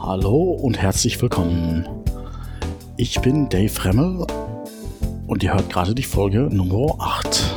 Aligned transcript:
Hallo 0.00 0.52
und 0.52 0.78
herzlich 0.80 1.20
willkommen. 1.20 1.86
Ich 2.96 3.20
bin 3.20 3.48
Dave 3.48 3.84
Remmel 3.84 4.24
und 5.26 5.42
ihr 5.42 5.52
hört 5.52 5.70
gerade 5.70 5.92
die 5.92 6.04
Folge 6.04 6.48
Nummer 6.52 6.94
8. 7.00 7.54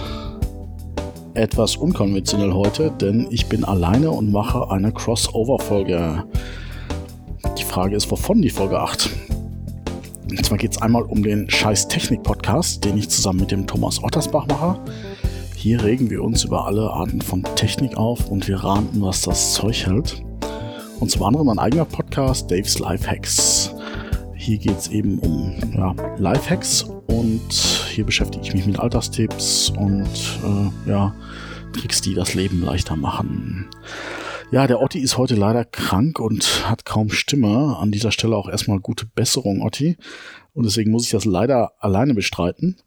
Etwas 1.35 1.75
unkonventionell 1.75 2.51
heute, 2.51 2.91
denn 2.99 3.27
ich 3.29 3.46
bin 3.46 3.63
alleine 3.63 4.09
und 4.09 4.31
mache 4.31 4.71
eine 4.71 4.91
Crossover-Folge. 4.91 6.25
Die 7.59 7.63
Frage 7.63 7.96
ist, 7.96 8.09
wovon 8.09 8.42
die 8.42 8.49
Folge 8.49 8.79
8? 8.79 9.10
Und 10.29 10.46
zwar 10.46 10.58
geht 10.58 10.71
es 10.71 10.81
einmal 10.81 11.03
um 11.03 11.21
den 11.21 11.47
Scheiß 11.47 11.89
Technik-Podcast, 11.89 12.83
den 12.83 12.97
ich 12.97 13.08
zusammen 13.10 13.42
mit 13.42 13.51
dem 13.51 13.67
Thomas 13.67 14.03
Ottersbach 14.03 14.47
mache. 14.47 14.79
Hier 15.55 15.83
regen 15.83 16.09
wir 16.09 16.23
uns 16.23 16.44
über 16.44 16.66
alle 16.66 16.89
Arten 16.89 17.21
von 17.21 17.44
Technik 17.55 17.95
auf 17.98 18.31
und 18.31 18.48
wir 18.48 18.58
raten, 18.63 18.99
was 19.02 19.21
das 19.21 19.53
Zeug 19.53 19.85
hält. 19.85 20.23
Und 21.02 21.09
zum 21.09 21.23
anderen 21.23 21.48
mein 21.48 21.58
eigener 21.58 21.86
Podcast, 21.86 22.52
Dave's 22.52 22.77
Lifehacks. 22.77 23.73
Hier 24.35 24.59
geht 24.59 24.77
es 24.77 24.88
eben 24.89 25.17
um 25.17 25.55
ja, 25.75 25.95
Lifehacks 26.17 26.84
und 27.08 27.52
hier 27.52 28.05
beschäftige 28.05 28.45
ich 28.45 28.53
mich 28.53 28.67
mit 28.67 28.80
Alltagstipps 28.80 29.72
und 29.72 30.05
äh, 30.05 30.89
ja, 30.89 31.16
Tricks, 31.73 32.02
die 32.02 32.13
das 32.13 32.35
Leben 32.35 32.61
leichter 32.61 32.95
machen. 32.95 33.67
Ja, 34.52 34.67
der 34.67 34.80
Otti 34.80 34.99
ist 34.99 35.17
heute 35.17 35.34
leider 35.34 35.66
krank 35.66 36.20
und 36.20 36.70
hat 36.70 36.85
kaum 36.85 37.09
Stimme. 37.09 37.77
An 37.77 37.91
dieser 37.91 38.11
Stelle 38.11 38.38
auch 38.38 38.47
erstmal 38.47 38.80
gute 38.80 39.08
Besserung, 39.08 39.63
Otti. 39.63 39.97
Und 40.53 40.66
deswegen 40.66 40.91
muss 40.91 41.05
ich 41.05 41.11
das 41.11 41.25
leider 41.25 41.72
alleine 41.80 42.13
bestreiten. 42.13 42.77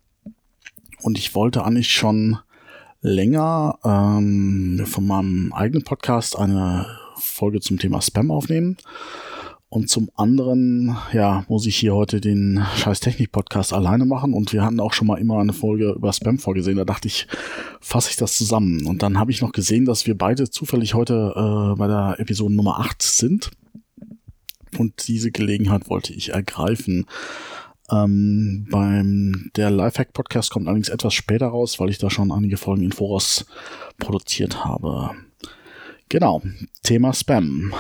Und 1.03 1.19
ich 1.19 1.35
wollte 1.35 1.65
eigentlich 1.65 1.91
schon 1.91 2.39
länger 3.01 3.77
ähm, 3.85 4.85
von 4.87 5.05
meinem 5.05 5.53
eigenen 5.53 5.83
Podcast 5.83 6.39
eine 6.39 6.87
Folge 7.17 7.61
zum 7.61 7.79
Thema 7.79 8.01
Spam 8.03 8.31
aufnehmen. 8.31 8.77
Und 9.75 9.91
zum 9.91 10.09
anderen, 10.15 10.97
ja, 11.13 11.45
muss 11.49 11.67
ich 11.67 11.75
hier 11.75 11.97
heute 11.97 12.21
den 12.21 12.65
Scheiß 12.77 13.01
Technik 13.01 13.33
Podcast 13.33 13.73
alleine 13.73 14.05
machen. 14.05 14.33
Und 14.33 14.53
wir 14.53 14.63
hatten 14.63 14.79
auch 14.79 14.93
schon 14.93 15.09
mal 15.09 15.19
immer 15.19 15.39
eine 15.39 15.53
Folge 15.53 15.95
über 15.97 16.13
Spam 16.13 16.39
vorgesehen. 16.39 16.77
Da 16.77 16.85
dachte 16.85 17.09
ich, 17.09 17.27
fasse 17.81 18.11
ich 18.11 18.17
das 18.17 18.37
zusammen. 18.37 18.87
Und 18.87 19.03
dann 19.03 19.19
habe 19.19 19.33
ich 19.33 19.41
noch 19.41 19.51
gesehen, 19.51 19.85
dass 19.85 20.07
wir 20.07 20.17
beide 20.17 20.49
zufällig 20.49 20.95
heute 20.95 21.33
äh, 21.35 21.77
bei 21.77 21.89
der 21.89 22.21
Episode 22.21 22.55
Nummer 22.55 22.79
8 22.79 23.03
sind. 23.03 23.51
Und 24.79 25.09
diese 25.09 25.33
Gelegenheit 25.33 25.89
wollte 25.91 26.13
ich 26.13 26.29
ergreifen. 26.29 27.07
Ähm, 27.91 28.67
beim 28.71 29.51
der 29.57 29.71
Lifehack 29.71 30.13
Podcast 30.13 30.51
kommt 30.51 30.69
allerdings 30.69 30.89
etwas 30.89 31.15
später 31.15 31.49
raus, 31.49 31.81
weil 31.81 31.91
ich 31.91 31.99
da 31.99 32.11
schon 32.11 32.33
einige 32.33 32.57
Folgen 32.57 32.83
in 32.83 32.93
Voraus 32.93 33.45
produziert 33.99 34.65
habe. 34.65 35.11
Genau, 36.15 36.43
Thema 36.85 37.13
Spam. 37.13 37.75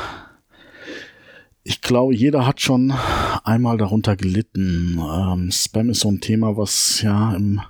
Ich 1.62 1.82
glaube, 1.82 2.16
jeder 2.16 2.44
hat 2.44 2.60
schon 2.60 2.92
einmal 3.44 3.78
darunter 3.78 4.16
gelitten. 4.16 4.98
Ähm, 4.98 5.52
Spam 5.52 5.91
ist 5.91 6.00
so 6.00 6.08
ein 6.08 6.20
Thema, 6.20 6.56
was 6.56 7.00
ja 7.00 7.32
im 7.36 7.60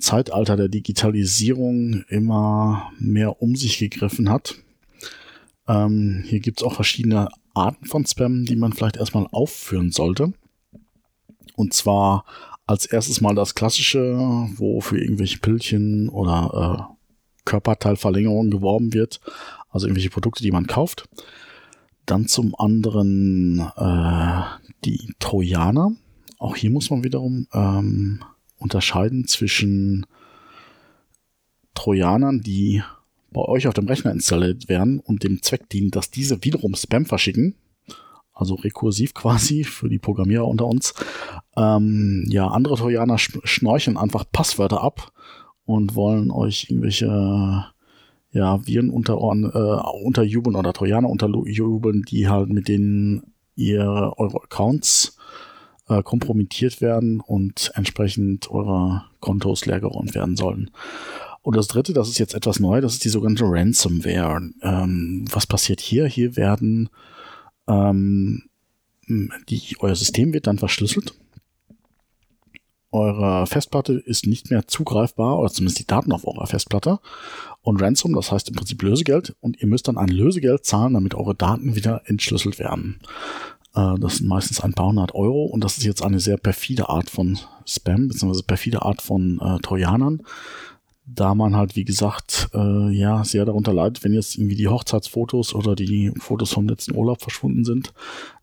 Zeitalter 0.00 0.56
der 0.56 0.66
Digitalisierung 0.66 2.02
immer 2.08 2.90
mehr 2.98 3.40
um 3.40 3.54
sich 3.54 3.78
gegriffen 3.78 4.28
hat. 4.28 4.56
Ähm, 5.68 6.24
hier 6.26 6.40
gibt 6.40 6.60
es 6.60 6.66
auch 6.66 6.74
verschiedene 6.74 7.28
Arten 7.54 7.86
von 7.86 8.04
Spam, 8.04 8.44
die 8.44 8.56
man 8.56 8.72
vielleicht 8.72 8.96
erstmal 8.96 9.28
aufführen 9.30 9.92
sollte. 9.92 10.32
Und 11.54 11.74
zwar 11.74 12.24
als 12.66 12.86
erstes 12.86 13.20
mal 13.20 13.36
das 13.36 13.54
klassische, 13.54 14.16
wo 14.56 14.80
für 14.80 14.98
irgendwelche 14.98 15.38
Pillchen 15.38 16.08
oder 16.08 16.88
äh, 16.90 16.96
Körperteilverlängerungen 17.44 18.50
geworben 18.50 18.92
wird 18.92 19.20
also 19.76 19.86
irgendwelche 19.86 20.10
Produkte, 20.10 20.42
die 20.42 20.50
man 20.50 20.66
kauft. 20.66 21.06
Dann 22.06 22.28
zum 22.28 22.54
anderen 22.54 23.60
äh, 23.76 24.42
die 24.86 25.12
Trojaner. 25.18 25.92
Auch 26.38 26.56
hier 26.56 26.70
muss 26.70 26.88
man 26.88 27.04
wiederum 27.04 27.46
ähm, 27.52 28.20
unterscheiden 28.56 29.26
zwischen 29.26 30.06
Trojanern, 31.74 32.40
die 32.40 32.82
bei 33.32 33.42
euch 33.42 33.68
auf 33.68 33.74
dem 33.74 33.86
Rechner 33.86 34.12
installiert 34.12 34.70
werden 34.70 34.98
und 34.98 35.24
dem 35.24 35.42
Zweck 35.42 35.68
dienen, 35.68 35.90
dass 35.90 36.10
diese 36.10 36.42
wiederum 36.42 36.74
Spam 36.74 37.04
verschicken. 37.04 37.54
Also 38.32 38.54
rekursiv 38.54 39.12
quasi 39.14 39.62
für 39.64 39.90
die 39.90 39.98
Programmierer 39.98 40.48
unter 40.48 40.66
uns. 40.66 40.94
Ähm, 41.54 42.24
ja, 42.28 42.48
andere 42.48 42.76
Trojaner 42.76 43.18
schnorcheln 43.18 43.98
einfach 43.98 44.24
Passwörter 44.32 44.80
ab 44.80 45.12
und 45.66 45.94
wollen 45.94 46.30
euch 46.30 46.70
irgendwelche 46.70 47.66
ja, 48.32 48.66
Viren 48.66 48.90
unter, 48.90 49.14
äh, 49.14 50.04
unterjubeln 50.04 50.56
oder 50.56 50.72
Trojaner 50.72 51.08
unterjubeln, 51.08 52.02
die 52.02 52.28
halt 52.28 52.50
mit 52.50 52.68
denen 52.68 53.34
ihr 53.54 54.12
eure 54.16 54.42
Accounts 54.42 55.16
äh, 55.88 56.02
kompromittiert 56.02 56.80
werden 56.80 57.20
und 57.20 57.70
entsprechend 57.74 58.50
eure 58.50 59.04
Kontos 59.20 59.66
leergeräumt 59.66 60.14
werden 60.14 60.36
sollen. 60.36 60.70
Und 61.42 61.56
das 61.56 61.68
dritte, 61.68 61.92
das 61.92 62.08
ist 62.08 62.18
jetzt 62.18 62.34
etwas 62.34 62.58
neu, 62.58 62.80
das 62.80 62.94
ist 62.94 63.04
die 63.04 63.08
sogenannte 63.08 63.44
Ransomware. 63.46 64.50
Ähm, 64.62 65.24
was 65.30 65.46
passiert 65.46 65.80
hier? 65.80 66.06
Hier 66.06 66.36
werden 66.36 66.88
ähm, 67.68 68.42
die, 69.08 69.76
euer 69.78 69.94
System 69.94 70.32
wird 70.32 70.48
dann 70.48 70.58
verschlüsselt 70.58 71.14
eure 72.96 73.46
Festplatte 73.46 73.92
ist 73.94 74.26
nicht 74.26 74.50
mehr 74.50 74.66
zugreifbar, 74.66 75.38
oder 75.38 75.50
zumindest 75.50 75.78
die 75.78 75.86
Daten 75.86 76.12
auf 76.12 76.26
eurer 76.26 76.46
Festplatte. 76.46 76.98
Und 77.62 77.80
Ransom, 77.80 78.14
das 78.14 78.32
heißt 78.32 78.48
im 78.48 78.54
Prinzip 78.54 78.82
Lösegeld. 78.82 79.36
Und 79.40 79.60
ihr 79.60 79.68
müsst 79.68 79.88
dann 79.88 79.98
ein 79.98 80.08
Lösegeld 80.08 80.64
zahlen, 80.64 80.94
damit 80.94 81.14
eure 81.14 81.34
Daten 81.34 81.74
wieder 81.74 82.02
entschlüsselt 82.06 82.58
werden. 82.58 83.00
Äh, 83.74 83.98
das 83.98 84.16
sind 84.16 84.28
meistens 84.28 84.60
ein 84.60 84.72
paar 84.72 84.88
hundert 84.88 85.14
Euro. 85.14 85.44
Und 85.44 85.62
das 85.62 85.76
ist 85.78 85.84
jetzt 85.84 86.02
eine 86.02 86.20
sehr 86.20 86.36
perfide 86.38 86.88
Art 86.88 87.10
von 87.10 87.38
Spam, 87.66 88.08
beziehungsweise 88.08 88.44
perfide 88.44 88.82
Art 88.82 89.02
von 89.02 89.40
äh, 89.40 89.58
Trojanern. 89.60 90.22
Da 91.04 91.34
man 91.36 91.54
halt, 91.54 91.76
wie 91.76 91.84
gesagt, 91.84 92.48
äh, 92.52 92.90
ja, 92.90 93.22
sehr 93.24 93.44
darunter 93.44 93.72
leidet, 93.72 94.02
wenn 94.02 94.12
jetzt 94.12 94.36
irgendwie 94.36 94.56
die 94.56 94.68
Hochzeitsfotos 94.68 95.54
oder 95.54 95.76
die 95.76 96.12
Fotos 96.18 96.52
vom 96.52 96.68
letzten 96.68 96.96
Urlaub 96.96 97.22
verschwunden 97.22 97.64
sind. 97.64 97.92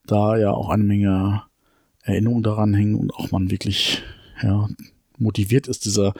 Da 0.06 0.38
ja 0.38 0.52
auch 0.52 0.70
eine 0.70 0.84
Menge 0.84 1.44
Erinnerungen 2.04 2.44
daran 2.44 2.74
hängen 2.74 2.96
und 2.96 3.14
auch 3.14 3.32
man 3.32 3.50
wirklich 3.50 4.04
ja, 4.42 4.68
motiviert 5.18 5.68
ist, 5.68 5.86
diese 5.86 6.14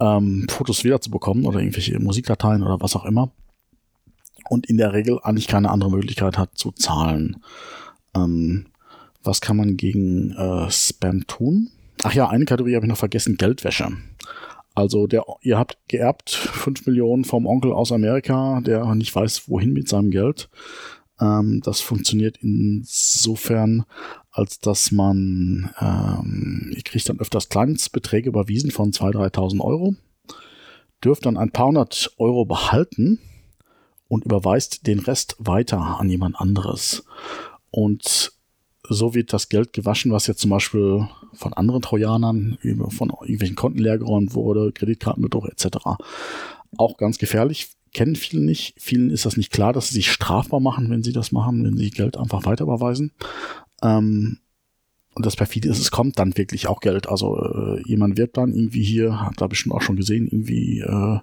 ähm, 0.00 0.46
Fotos 0.50 0.84
wiederzubekommen 0.84 1.46
oder 1.46 1.60
irgendwelche 1.60 1.98
Musikdateien 1.98 2.62
oder 2.62 2.80
was 2.80 2.96
auch 2.96 3.04
immer. 3.04 3.32
Und 4.48 4.66
in 4.66 4.76
der 4.76 4.92
Regel 4.92 5.18
eigentlich 5.22 5.48
keine 5.48 5.70
andere 5.70 5.90
Möglichkeit 5.90 6.36
hat 6.38 6.58
zu 6.58 6.72
zahlen. 6.72 7.42
Ähm, 8.14 8.66
was 9.22 9.40
kann 9.40 9.56
man 9.56 9.76
gegen 9.76 10.32
äh, 10.32 10.70
Spam 10.70 11.26
tun? 11.26 11.70
Ach 12.02 12.12
ja, 12.12 12.28
eine 12.28 12.44
Kategorie 12.44 12.74
habe 12.74 12.86
ich 12.86 12.90
noch 12.90 12.98
vergessen, 12.98 13.36
Geldwäsche. 13.36 13.88
Also 14.74 15.06
der, 15.06 15.24
ihr 15.42 15.58
habt 15.58 15.78
geerbt 15.88 16.30
5 16.30 16.86
Millionen 16.86 17.24
vom 17.24 17.46
Onkel 17.46 17.72
aus 17.72 17.92
Amerika, 17.92 18.60
der 18.60 18.94
nicht 18.94 19.14
weiß, 19.14 19.48
wohin 19.48 19.72
mit 19.72 19.88
seinem 19.88 20.10
Geld. 20.10 20.48
Ähm, 21.20 21.60
das 21.62 21.80
funktioniert 21.80 22.38
insofern, 22.40 23.84
als 24.32 24.58
dass 24.58 24.90
man, 24.90 25.70
ähm, 25.78 26.72
ich 26.74 26.84
kriege 26.84 27.04
dann 27.04 27.20
öfters 27.20 27.48
Kleinstbeträge 27.48 28.30
überwiesen 28.30 28.70
von 28.70 28.90
2.000, 28.90 29.34
3.000 29.34 29.60
Euro, 29.60 29.94
dürft 31.04 31.26
dann 31.26 31.36
ein 31.36 31.50
paar 31.50 31.66
hundert 31.66 32.12
Euro 32.16 32.44
behalten 32.44 33.18
und 34.08 34.24
überweist 34.24 34.86
den 34.86 35.00
Rest 35.00 35.36
weiter 35.38 36.00
an 36.00 36.08
jemand 36.08 36.40
anderes. 36.40 37.04
Und 37.70 38.32
so 38.88 39.14
wird 39.14 39.32
das 39.32 39.48
Geld 39.48 39.72
gewaschen, 39.72 40.12
was 40.12 40.26
jetzt 40.26 40.40
zum 40.40 40.50
Beispiel 40.50 41.06
von 41.34 41.52
anderen 41.52 41.82
Trojanern, 41.82 42.58
von 42.88 43.10
irgendwelchen 43.10 43.56
Konten 43.56 43.78
leergeräumt 43.78 44.34
wurde, 44.34 44.72
Kreditkartenbetrug 44.72 45.48
etc. 45.48 45.78
Auch 46.76 46.96
ganz 46.96 47.18
gefährlich, 47.18 47.70
kennen 47.92 48.16
viele 48.16 48.42
nicht. 48.42 48.74
Vielen 48.78 49.10
ist 49.10 49.26
das 49.26 49.36
nicht 49.36 49.52
klar, 49.52 49.72
dass 49.72 49.88
sie 49.88 49.94
sich 49.94 50.10
strafbar 50.10 50.60
machen, 50.60 50.90
wenn 50.90 51.02
sie 51.02 51.12
das 51.12 51.32
machen, 51.32 51.64
wenn 51.64 51.76
sie 51.76 51.90
Geld 51.90 52.16
einfach 52.16 52.44
weiter 52.44 52.64
überweisen. 52.64 53.12
Ähm, 53.82 54.38
und 55.14 55.26
das 55.26 55.36
perfide 55.36 55.68
ist, 55.68 55.78
es 55.78 55.90
kommt 55.90 56.18
dann 56.18 56.36
wirklich 56.36 56.68
auch 56.68 56.80
Geld. 56.80 57.08
Also 57.08 57.38
äh, 57.38 57.82
jemand 57.86 58.16
wird 58.16 58.36
dann 58.36 58.54
irgendwie 58.54 58.82
hier, 58.82 59.20
hat 59.20 59.40
da 59.40 59.46
bestimmt 59.46 59.74
auch 59.74 59.82
schon 59.82 59.96
gesehen, 59.96 60.26
irgendwie 60.26 60.80
äh, 60.80 61.18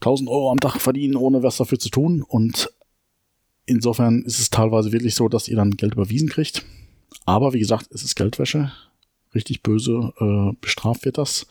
1000 0.00 0.28
Euro 0.28 0.50
am 0.50 0.58
Tag 0.58 0.80
verdienen, 0.80 1.16
ohne 1.16 1.42
was 1.42 1.58
dafür 1.58 1.78
zu 1.78 1.90
tun. 1.90 2.22
Und 2.22 2.72
insofern 3.66 4.22
ist 4.22 4.40
es 4.40 4.50
teilweise 4.50 4.90
wirklich 4.92 5.14
so, 5.14 5.28
dass 5.28 5.46
ihr 5.46 5.56
dann 5.56 5.76
Geld 5.76 5.94
überwiesen 5.94 6.28
kriegt. 6.28 6.64
Aber 7.24 7.52
wie 7.52 7.60
gesagt, 7.60 7.88
es 7.92 8.02
ist 8.02 8.16
Geldwäsche. 8.16 8.72
Richtig 9.34 9.62
böse 9.62 10.12
äh, 10.18 10.56
bestraft 10.60 11.04
wird 11.04 11.18
das. 11.18 11.46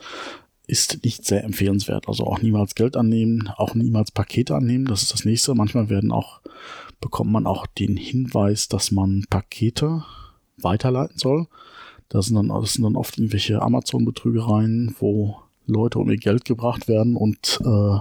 Ist 0.66 1.02
nicht 1.02 1.24
sehr 1.24 1.44
empfehlenswert. 1.44 2.08
Also 2.08 2.24
auch 2.24 2.42
niemals 2.42 2.74
Geld 2.74 2.96
annehmen, 2.96 3.48
auch 3.56 3.74
niemals 3.74 4.10
Pakete 4.10 4.54
annehmen. 4.54 4.84
Das 4.84 5.02
ist 5.02 5.12
das 5.12 5.24
nächste. 5.24 5.54
Manchmal 5.54 5.88
werden 5.88 6.12
auch 6.12 6.40
bekommt 7.00 7.32
man 7.32 7.46
auch 7.46 7.66
den 7.66 7.96
Hinweis, 7.96 8.68
dass 8.68 8.90
man 8.90 9.24
Pakete 9.30 10.04
weiterleiten 10.58 11.18
soll. 11.18 11.46
Das 12.08 12.26
sind 12.26 12.36
dann, 12.36 12.48
das 12.48 12.74
sind 12.74 12.84
dann 12.84 12.96
oft 12.96 13.18
irgendwelche 13.18 13.62
Amazon-Betrügereien, 13.62 14.94
wo 14.98 15.36
Leute 15.66 15.98
um 15.98 16.10
ihr 16.10 16.16
Geld 16.16 16.44
gebracht 16.44 16.88
werden 16.88 17.16
und 17.16 17.60
äh, 17.64 17.98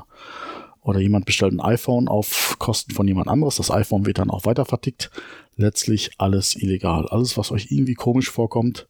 oder 0.82 1.00
jemand 1.00 1.26
bestellt 1.26 1.54
ein 1.54 1.60
iPhone 1.60 2.08
auf 2.08 2.56
Kosten 2.58 2.94
von 2.94 3.08
jemand 3.08 3.28
anderes. 3.28 3.58
Das 3.58 3.70
iPhone 3.70 4.06
wird 4.06 4.18
dann 4.18 4.32
auch 4.32 4.46
weiter 4.46 4.66
vertickt. 4.66 5.12
letztlich 5.56 6.12
alles 6.18 6.56
illegal. 6.56 7.08
Alles, 7.10 7.38
was 7.38 7.52
euch 7.52 7.68
irgendwie 7.70 7.94
komisch 7.94 8.32
vorkommt, 8.32 8.88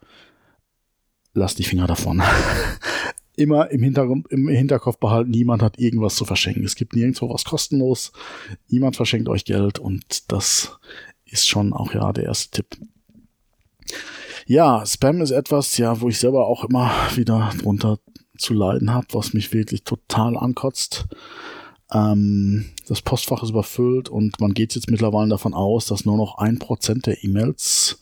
lasst 1.33 1.59
die 1.59 1.63
Finger 1.63 1.87
davon. 1.87 2.21
Immer 3.39 3.71
im, 3.71 3.81
Hintergrund, 3.81 4.27
im 4.31 4.49
Hinterkopf 4.49 4.97
behalten, 4.97 5.31
niemand 5.31 5.61
hat 5.61 5.79
irgendwas 5.79 6.15
zu 6.15 6.25
verschenken. 6.25 6.65
Es 6.65 6.75
gibt 6.75 6.93
nirgendwo 6.93 7.29
was 7.33 7.45
kostenlos. 7.45 8.11
Niemand 8.67 8.97
verschenkt 8.97 9.29
euch 9.29 9.45
Geld 9.45 9.79
und 9.79 10.29
das 10.29 10.77
ist 11.23 11.47
schon 11.47 11.71
auch 11.71 11.93
ja 11.93 12.11
der 12.11 12.25
erste 12.25 12.51
Tipp. 12.51 12.77
Ja, 14.45 14.85
Spam 14.85 15.21
ist 15.21 15.31
etwas, 15.31 15.77
ja, 15.77 16.01
wo 16.01 16.09
ich 16.09 16.19
selber 16.19 16.47
auch 16.47 16.65
immer 16.65 16.91
wieder 17.15 17.51
drunter 17.61 17.99
zu 18.37 18.53
leiden 18.53 18.91
habe, 18.91 19.07
was 19.11 19.33
mich 19.33 19.53
wirklich 19.53 19.83
total 19.83 20.35
ankotzt. 20.35 21.07
Ähm, 21.93 22.65
das 22.89 23.01
Postfach 23.01 23.41
ist 23.43 23.51
überfüllt 23.51 24.09
und 24.09 24.41
man 24.41 24.53
geht 24.53 24.75
jetzt 24.75 24.91
mittlerweile 24.91 25.29
davon 25.29 25.53
aus, 25.53 25.85
dass 25.85 26.03
nur 26.03 26.17
noch 26.17 26.39
ein 26.39 26.59
Prozent 26.59 27.05
der 27.05 27.23
E-Mails 27.23 28.01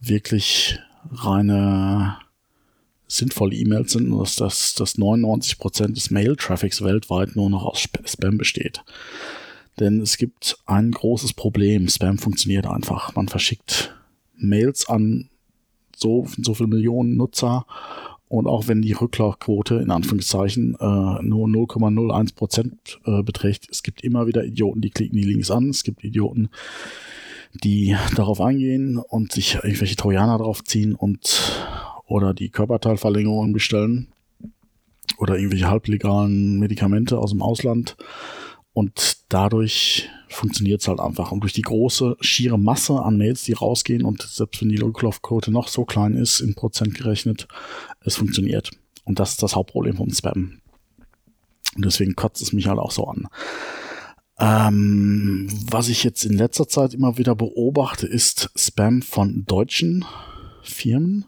wirklich 0.00 0.78
reine 1.10 2.16
sinnvolle 3.16 3.54
E-Mails 3.54 3.92
sind 3.92 4.10
dass 4.10 4.36
das, 4.36 4.74
das 4.74 4.98
99 4.98 5.58
Prozent 5.58 5.96
des 5.96 6.10
Mail-Traffics 6.10 6.82
weltweit 6.82 7.36
nur 7.36 7.50
noch 7.50 7.64
aus 7.64 7.80
Spam 7.80 8.38
besteht. 8.38 8.82
Denn 9.80 10.00
es 10.00 10.16
gibt 10.16 10.58
ein 10.66 10.90
großes 10.90 11.32
Problem. 11.32 11.88
Spam 11.88 12.18
funktioniert 12.18 12.66
einfach. 12.66 13.14
Man 13.14 13.28
verschickt 13.28 13.94
Mails 14.36 14.88
an 14.88 15.30
so, 15.96 16.26
so 16.38 16.54
viele 16.54 16.68
Millionen 16.68 17.16
Nutzer 17.16 17.66
und 18.32 18.46
auch 18.46 18.66
wenn 18.66 18.80
die 18.80 18.92
Rücklaufquote 18.92 19.74
in 19.74 19.90
Anführungszeichen 19.90 20.74
äh, 20.80 21.22
nur 21.22 21.48
0,01 21.48 22.34
Prozent 22.34 22.98
äh, 23.04 23.22
beträgt, 23.22 23.68
es 23.70 23.82
gibt 23.82 24.02
immer 24.02 24.26
wieder 24.26 24.42
Idioten, 24.42 24.80
die 24.80 24.88
klicken 24.88 25.18
die 25.18 25.24
Links 25.24 25.50
an. 25.50 25.68
Es 25.68 25.84
gibt 25.84 26.02
Idioten, 26.02 26.48
die 27.52 27.94
darauf 28.16 28.40
eingehen 28.40 28.96
und 28.96 29.32
sich 29.32 29.56
irgendwelche 29.56 29.96
Trojaner 29.96 30.38
draufziehen 30.38 30.94
und 30.94 31.61
oder 32.12 32.34
die 32.34 32.50
Körperteilverlängerungen 32.50 33.52
bestellen 33.52 34.08
oder 35.16 35.36
irgendwelche 35.36 35.70
halblegalen 35.70 36.58
Medikamente 36.58 37.18
aus 37.18 37.30
dem 37.30 37.42
Ausland. 37.42 37.96
Und 38.74 39.18
dadurch 39.28 40.08
funktioniert 40.28 40.82
es 40.82 40.88
halt 40.88 41.00
einfach. 41.00 41.32
Und 41.32 41.40
durch 41.40 41.52
die 41.54 41.62
große, 41.62 42.16
schiere 42.20 42.58
Masse 42.58 43.02
an 43.02 43.16
Mails, 43.16 43.44
die 43.44 43.52
rausgehen 43.52 44.04
und 44.04 44.22
selbst 44.22 44.60
wenn 44.60 44.68
die 44.68 44.78
Rücklaufquote 44.80 45.50
noch 45.50 45.68
so 45.68 45.84
klein 45.84 46.14
ist, 46.14 46.40
in 46.40 46.54
Prozent 46.54 46.94
gerechnet, 46.94 47.48
es 48.00 48.16
funktioniert. 48.16 48.70
Und 49.04 49.18
das 49.18 49.32
ist 49.32 49.42
das 49.42 49.56
Hauptproblem 49.56 49.96
vom 49.96 50.10
Spam. 50.10 50.60
Und 51.76 51.84
deswegen 51.84 52.14
kotzt 52.14 52.42
es 52.42 52.52
mich 52.52 52.66
halt 52.66 52.78
auch 52.78 52.90
so 52.90 53.06
an. 53.06 53.28
Ähm, 54.38 55.48
was 55.70 55.88
ich 55.88 56.04
jetzt 56.04 56.24
in 56.24 56.36
letzter 56.36 56.68
Zeit 56.68 56.94
immer 56.94 57.16
wieder 57.16 57.34
beobachte, 57.34 58.06
ist 58.06 58.50
Spam 58.56 59.00
von 59.02 59.44
deutschen 59.46 60.04
Firmen, 60.62 61.26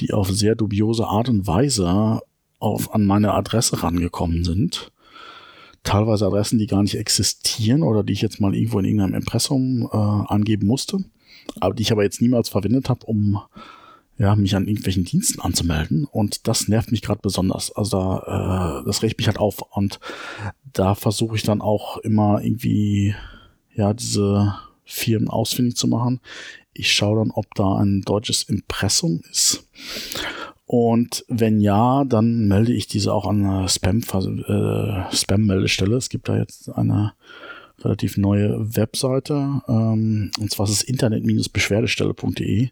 die 0.00 0.12
auf 0.12 0.30
sehr 0.30 0.54
dubiose 0.54 1.06
Art 1.06 1.28
und 1.28 1.46
Weise 1.46 2.20
auf, 2.58 2.94
an 2.94 3.06
meine 3.06 3.34
Adresse 3.34 3.82
rangekommen 3.82 4.44
sind. 4.44 4.92
Teilweise 5.82 6.26
Adressen, 6.26 6.58
die 6.58 6.66
gar 6.66 6.82
nicht 6.82 6.96
existieren 6.96 7.82
oder 7.82 8.04
die 8.04 8.12
ich 8.12 8.20
jetzt 8.20 8.40
mal 8.40 8.54
irgendwo 8.54 8.78
in 8.78 8.84
irgendeinem 8.84 9.14
Impressum 9.14 9.88
äh, 9.90 9.96
angeben 9.96 10.66
musste, 10.66 10.98
aber 11.58 11.74
die 11.74 11.82
ich 11.82 11.92
aber 11.92 12.02
jetzt 12.02 12.20
niemals 12.20 12.50
verwendet 12.50 12.88
habe, 12.88 13.06
um 13.06 13.40
ja, 14.20 14.36
mich 14.36 14.54
an 14.54 14.68
irgendwelchen 14.68 15.04
Diensten 15.04 15.40
anzumelden. 15.40 16.04
Und 16.04 16.46
das 16.46 16.68
nervt 16.68 16.92
mich 16.92 17.00
gerade 17.00 17.22
besonders. 17.22 17.74
Also 17.74 17.96
da, 17.96 18.80
äh, 18.80 18.84
das 18.84 19.02
regt 19.02 19.16
mich 19.16 19.28
halt 19.28 19.38
auf. 19.38 19.62
Und 19.70 19.98
da 20.74 20.94
versuche 20.94 21.36
ich 21.36 21.42
dann 21.42 21.62
auch 21.62 21.96
immer 21.96 22.44
irgendwie, 22.44 23.14
ja, 23.74 23.94
diese 23.94 24.54
Firmen 24.84 25.30
ausfindig 25.30 25.76
zu 25.76 25.88
machen. 25.88 26.20
Ich 26.74 26.92
schaue 26.92 27.20
dann, 27.20 27.30
ob 27.30 27.54
da 27.54 27.76
ein 27.76 28.02
deutsches 28.02 28.42
Impressum 28.42 29.22
ist. 29.30 29.66
Und 30.66 31.24
wenn 31.26 31.60
ja, 31.60 32.04
dann 32.04 32.46
melde 32.46 32.72
ich 32.72 32.86
diese 32.86 33.12
auch 33.12 33.26
an 33.26 33.44
eine 33.44 33.68
Spam, 33.68 33.98
äh, 33.98 35.12
Spam-Meldestelle. 35.12 35.96
Es 35.96 36.08
gibt 36.08 36.28
da 36.28 36.36
jetzt 36.36 36.68
eine 36.68 37.14
relativ 37.80 38.16
neue 38.16 38.76
Webseite. 38.76 39.62
Ähm, 39.66 40.30
und 40.38 40.52
zwar 40.52 40.66
ist 40.66 40.72
es 40.72 40.84
internet-beschwerdestelle.de. 40.84 42.68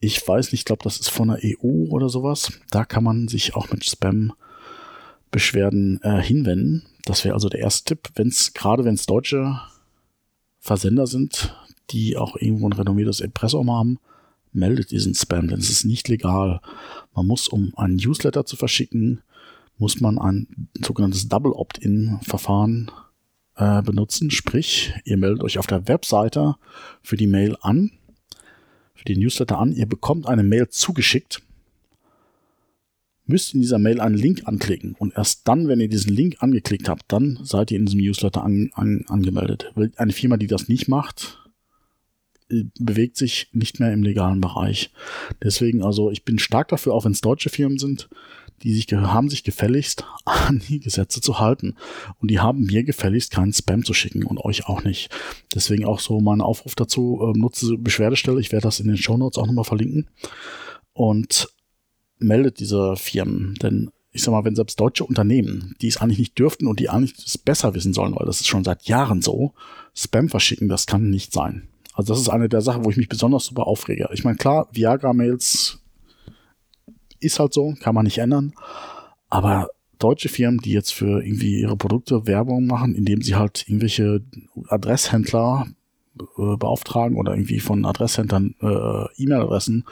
Ich 0.00 0.26
weiß 0.26 0.52
nicht, 0.52 0.60
ich 0.60 0.64
glaube, 0.64 0.84
das 0.84 0.98
ist 0.98 1.10
von 1.10 1.28
der 1.28 1.40
EU 1.44 1.90
oder 1.90 2.08
sowas. 2.08 2.50
Da 2.70 2.86
kann 2.86 3.04
man 3.04 3.28
sich 3.28 3.54
auch 3.54 3.70
mit 3.70 3.84
Spam-Beschwerden 3.84 6.00
äh, 6.02 6.22
hinwenden. 6.22 6.86
Das 7.04 7.26
wäre 7.26 7.34
also 7.34 7.50
der 7.50 7.60
erste 7.60 7.94
Tipp, 7.94 8.08
wenn 8.14 8.28
es, 8.28 8.54
gerade 8.54 8.86
wenn 8.86 8.94
es 8.94 9.04
deutsche 9.04 9.60
Versender 10.60 11.06
sind, 11.06 11.54
die 11.90 12.16
auch 12.16 12.36
irgendwo 12.36 12.66
ein 12.66 12.72
renommiertes 12.72 13.20
Impressum 13.20 13.70
haben, 13.70 13.98
meldet 14.54 14.90
diesen 14.90 15.14
Spam, 15.14 15.48
denn 15.48 15.58
es 15.58 15.70
ist 15.70 15.84
nicht 15.84 16.08
legal. 16.08 16.60
Man 17.14 17.26
muss, 17.26 17.48
um 17.48 17.72
einen 17.76 17.96
Newsletter 17.96 18.46
zu 18.46 18.56
verschicken, 18.56 19.22
muss 19.78 20.00
man 20.00 20.18
ein 20.18 20.68
sogenanntes 20.84 21.28
Double 21.28 21.52
Opt-in-Verfahren 21.52 22.90
äh, 23.56 23.82
benutzen. 23.82 24.30
Sprich, 24.30 24.94
ihr 25.04 25.16
meldet 25.16 25.42
euch 25.42 25.58
auf 25.58 25.66
der 25.66 25.88
Webseite 25.88 26.56
für 27.02 27.16
die 27.16 27.26
Mail 27.26 27.56
an 27.60 27.90
für 29.04 29.04
den 29.04 29.20
Newsletter 29.20 29.58
an. 29.58 29.72
Ihr 29.72 29.86
bekommt 29.86 30.26
eine 30.26 30.42
Mail 30.42 30.68
zugeschickt, 30.68 31.42
müsst 33.26 33.54
in 33.54 33.60
dieser 33.60 33.78
Mail 33.78 34.00
einen 34.00 34.16
Link 34.16 34.42
anklicken 34.46 34.94
und 34.98 35.14
erst 35.16 35.46
dann, 35.46 35.68
wenn 35.68 35.80
ihr 35.80 35.88
diesen 35.88 36.14
Link 36.14 36.36
angeklickt 36.40 36.88
habt, 36.88 37.04
dann 37.12 37.38
seid 37.42 37.70
ihr 37.70 37.78
in 37.78 37.86
diesem 37.86 38.00
Newsletter 38.00 38.42
an, 38.42 38.70
an, 38.74 39.04
angemeldet. 39.08 39.72
Eine 39.96 40.12
Firma, 40.12 40.36
die 40.36 40.46
das 40.46 40.68
nicht 40.68 40.88
macht, 40.88 41.43
bewegt 42.48 43.16
sich 43.16 43.48
nicht 43.52 43.80
mehr 43.80 43.92
im 43.92 44.02
legalen 44.02 44.40
Bereich. 44.40 44.92
Deswegen, 45.42 45.82
also 45.82 46.10
ich 46.10 46.24
bin 46.24 46.38
stark 46.38 46.68
dafür, 46.68 46.94
auch 46.94 47.04
wenn 47.04 47.12
es 47.12 47.20
deutsche 47.20 47.48
Firmen 47.48 47.78
sind, 47.78 48.08
die 48.62 48.74
sich, 48.74 48.86
haben 48.92 49.28
sich 49.28 49.44
gefälligst 49.44 50.04
an 50.24 50.62
die 50.68 50.80
Gesetze 50.80 51.20
zu 51.20 51.38
halten. 51.38 51.76
Und 52.18 52.30
die 52.30 52.40
haben 52.40 52.64
mir 52.64 52.84
gefälligst 52.84 53.30
keinen 53.30 53.52
Spam 53.52 53.84
zu 53.84 53.94
schicken 53.94 54.24
und 54.24 54.38
euch 54.38 54.66
auch 54.66 54.84
nicht. 54.84 55.10
Deswegen 55.54 55.84
auch 55.84 56.00
so 56.00 56.20
mein 56.20 56.40
Aufruf 56.40 56.74
dazu, 56.74 57.20
äh, 57.22 57.38
nutze 57.38 57.76
Beschwerdestelle. 57.78 58.40
Ich 58.40 58.52
werde 58.52 58.64
das 58.64 58.80
in 58.80 58.88
den 58.88 58.96
Show 58.96 59.16
Notes 59.16 59.38
auch 59.38 59.46
nochmal 59.46 59.64
verlinken. 59.64 60.08
Und 60.92 61.48
meldet 62.18 62.60
diese 62.60 62.96
Firmen. 62.96 63.54
Denn 63.56 63.90
ich 64.12 64.22
sag 64.22 64.30
mal, 64.30 64.44
wenn 64.44 64.54
selbst 64.54 64.78
deutsche 64.78 65.04
Unternehmen, 65.04 65.74
die 65.80 65.88
es 65.88 65.96
eigentlich 65.96 66.18
nicht 66.18 66.38
dürften 66.38 66.68
und 66.68 66.78
die 66.78 66.88
eigentlich 66.88 67.14
es 67.26 67.36
besser 67.36 67.74
wissen 67.74 67.92
sollen, 67.92 68.14
weil 68.14 68.26
das 68.26 68.40
ist 68.40 68.46
schon 68.46 68.62
seit 68.62 68.84
Jahren 68.84 69.22
so, 69.22 69.54
Spam 69.92 70.28
verschicken, 70.28 70.68
das 70.68 70.86
kann 70.86 71.10
nicht 71.10 71.32
sein. 71.32 71.68
Also 71.94 72.12
das 72.12 72.20
ist 72.20 72.28
eine 72.28 72.48
der 72.48 72.60
Sachen, 72.60 72.84
wo 72.84 72.90
ich 72.90 72.96
mich 72.96 73.08
besonders 73.08 73.46
super 73.46 73.66
aufrege. 73.66 74.08
Ich 74.12 74.24
meine, 74.24 74.36
klar, 74.36 74.68
Viagra-Mails 74.72 75.78
ist 77.20 77.38
halt 77.38 77.54
so, 77.54 77.74
kann 77.80 77.94
man 77.94 78.04
nicht 78.04 78.18
ändern. 78.18 78.52
Aber 79.30 79.68
deutsche 79.98 80.28
Firmen, 80.28 80.58
die 80.58 80.72
jetzt 80.72 80.92
für 80.92 81.24
irgendwie 81.24 81.60
ihre 81.60 81.76
Produkte 81.76 82.26
Werbung 82.26 82.66
machen, 82.66 82.94
indem 82.94 83.22
sie 83.22 83.36
halt 83.36 83.66
irgendwelche 83.68 84.22
Adresshändler 84.68 85.66
äh, 86.18 86.56
beauftragen 86.56 87.16
oder 87.16 87.32
irgendwie 87.32 87.60
von 87.60 87.84
Adresshändlern 87.84 88.54
äh, 88.60 89.22
E-Mail-Adressen 89.22 89.84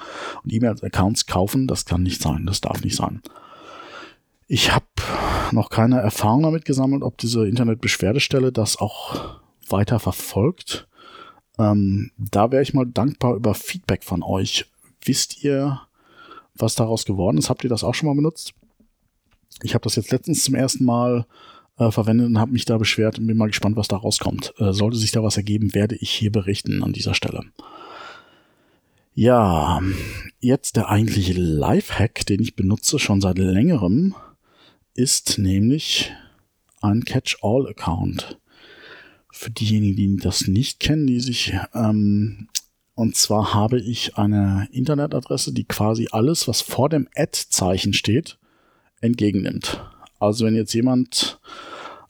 und 0.43 0.53
E-Mail-Accounts 0.53 1.27
kaufen, 1.27 1.69
das 1.69 1.85
kann 1.85 2.03
nicht 2.03 2.21
sein, 2.21 2.47
das 2.47 2.61
darf 2.61 2.83
nicht 2.83 2.97
sein. 2.97 3.23
Ich 4.49 4.75
habe 4.75 4.85
noch 5.53 5.71
keine 5.71 6.01
Erfahrung 6.01 6.43
damit 6.43 6.65
gesammelt, 6.65 7.03
ob 7.03 7.17
diese 7.19 7.47
Internetbeschwerdestelle 7.47 8.53
das 8.53 8.77
auch 8.77 9.41
weiter 9.69 9.99
verfolgt. 9.99 10.89
Ähm, 11.63 12.11
da 12.17 12.51
wäre 12.51 12.63
ich 12.63 12.75
mal 12.75 12.87
dankbar 12.87 13.37
über 13.37 13.55
Feedback 13.55 14.05
von 14.05 14.23
euch. 14.23 14.67
Wisst 15.05 15.43
ihr, 15.45 15.81
was 16.55 16.75
daraus 16.75 17.05
geworden 17.05 17.39
ist. 17.39 17.51
Habt 17.51 17.65
ihr 17.65 17.71
das 17.71 17.85
auch 17.85 17.95
schon 17.95 18.09
mal 18.09 18.17
benutzt? 18.17 18.55
Ich 19.63 19.75
habe 19.75 19.85
das 19.85 19.97
jetzt 19.97 20.11
letztens 20.11 20.45
zum 20.45 20.55
ersten 20.55 20.85
Mal 20.85 21.27
äh, 21.79 21.91
verwendet 21.91 22.27
und 22.27 22.39
habe 22.39 22.53
mich 22.53 22.65
da 22.65 22.79
beschwert 22.79 23.19
und 23.19 23.27
bin 23.27 23.37
mal 23.37 23.47
gespannt, 23.47 23.77
was 23.77 23.89
da 23.89 23.97
rauskommt. 23.97 24.55
Äh, 24.59 24.73
sollte 24.73 24.97
sich 24.97 25.13
da 25.13 25.23
was 25.23 25.37
ergeben, 25.37 25.75
werde 25.75 25.97
ich 25.97 26.11
hier 26.11 26.33
berichten 26.33 26.83
an 26.83 26.93
dieser 26.93 27.15
Stelle. 27.15 27.45
Ja, 29.15 29.81
jetzt 30.41 30.77
der 30.77 30.89
eigentliche 30.89 31.35
Lifehack, 31.35 32.25
den 32.27 32.41
ich 32.41 32.57
benutze 32.57 32.99
schon 32.99 33.21
seit 33.21 33.39
längerem, 33.39 34.15
ist 34.95 35.39
nämlich 35.39 36.13
ein 36.81 37.05
Catch-all-Account. 37.05 38.39
Für 39.33 39.51
diejenigen, 39.51 39.97
die 39.97 40.23
das 40.23 40.47
nicht 40.47 40.79
kennen, 40.79 41.07
die 41.07 41.19
sich 41.19 41.55
ähm, 41.75 42.49
und 42.95 43.17
zwar 43.17 43.55
habe 43.55 43.81
ich 43.81 44.17
eine 44.17 44.69
Internetadresse, 44.71 45.53
die 45.53 45.65
quasi 45.65 46.09
alles, 46.13 46.47
was 46.47 46.61
vor 46.61 46.89
dem 46.89 47.09
Ad-Zeichen 47.17 47.95
steht, 47.95 48.39
entgegennimmt. 49.01 49.83
Also 50.21 50.45
wenn 50.45 50.55
jetzt 50.55 50.75
jemand 50.75 51.41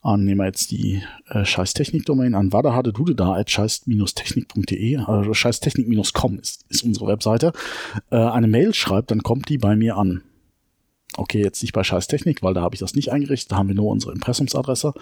an, 0.03 0.25
nehmen 0.25 0.41
wir 0.41 0.47
jetzt 0.47 0.73
die 0.73 1.03
äh, 1.29 1.45
Scheißtechnik-Domain 1.45 2.35
an, 2.35 2.53
warte, 2.53 2.93
du 2.93 3.05
da, 3.15 3.35
at 3.35 3.51
scheiß-technik.de, 3.51 4.97
also 4.97 5.33
scheißtechnik-com 5.33 6.41
ist, 6.41 6.65
ist 6.69 6.83
unsere 6.83 7.07
Webseite, 7.07 7.53
äh, 8.11 8.17
eine 8.17 8.49
Mail 8.49 8.75
schreibt, 8.75 9.13
dann 9.13 9.23
kommt 9.23 9.49
die 9.49 9.59
bei 9.59 9.77
mir 9.77 9.97
an. 9.97 10.23
Okay, 11.17 11.41
jetzt 11.41 11.63
nicht 11.63 11.73
bei 11.73 11.85
Scheißtechnik, 11.85 12.43
weil 12.43 12.55
da 12.55 12.63
habe 12.63 12.75
ich 12.75 12.81
das 12.81 12.95
nicht 12.95 13.13
eingerichtet, 13.13 13.53
da 13.53 13.57
haben 13.57 13.69
wir 13.69 13.77
nur 13.77 13.91
unsere 13.91 14.13
Impressumsadresse. 14.13 14.93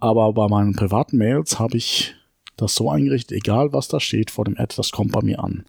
Aber 0.00 0.32
bei 0.32 0.48
meinen 0.48 0.74
privaten 0.74 1.16
Mails 1.16 1.58
habe 1.58 1.76
ich 1.76 2.14
das 2.56 2.74
so 2.74 2.90
eingerichtet, 2.90 3.36
egal 3.36 3.72
was 3.72 3.88
da 3.88 4.00
steht 4.00 4.30
vor 4.30 4.44
dem 4.44 4.58
Ad, 4.58 4.74
das 4.76 4.92
kommt 4.92 5.12
bei 5.12 5.22
mir 5.22 5.42
an. 5.42 5.64